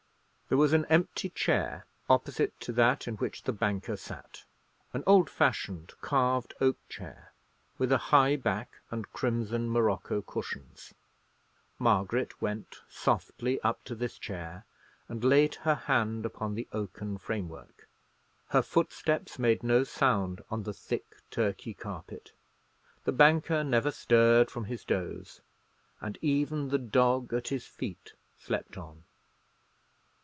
There 0.49 0.57
was 0.57 0.73
an 0.73 0.83
empty 0.89 1.29
chair 1.29 1.85
opposite 2.09 2.59
to 2.59 2.73
that 2.73 3.07
in 3.07 3.15
which 3.15 3.43
the 3.43 3.53
banker 3.53 3.95
sat; 3.95 4.43
an 4.91 5.01
old 5.07 5.29
fashioned, 5.29 5.93
carved 6.01 6.53
oak 6.59 6.75
chair, 6.89 7.31
with 7.77 7.89
a 7.89 7.97
high 8.11 8.35
back 8.35 8.81
and 8.91 9.09
crimson 9.13 9.69
morocco 9.69 10.21
cushions. 10.21 10.93
Margaret 11.79 12.41
went 12.41 12.81
softly 12.89 13.61
up 13.61 13.81
to 13.85 13.95
this 13.95 14.17
chair, 14.17 14.65
and 15.07 15.23
laid 15.23 15.55
her 15.63 15.75
hand 15.75 16.25
upon 16.25 16.55
the 16.55 16.67
oaken 16.73 17.17
framework. 17.17 17.87
Her 18.49 18.61
footsteps 18.61 19.39
made 19.39 19.63
no 19.63 19.85
sound 19.85 20.41
on 20.51 20.63
the 20.63 20.73
thick 20.73 21.15
Turkey 21.31 21.73
carpet; 21.73 22.33
the 23.05 23.13
banker 23.13 23.63
never 23.63 23.89
stirred 23.89 24.51
from 24.51 24.65
his 24.65 24.83
doze, 24.83 25.39
and 26.01 26.17
even 26.21 26.67
the 26.67 26.77
dog 26.77 27.31
at 27.33 27.47
his 27.47 27.65
feet 27.65 28.11
slept 28.37 28.75
on. 28.77 29.05